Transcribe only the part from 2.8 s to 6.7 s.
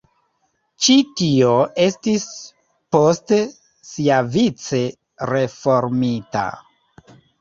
poste siavice reformita.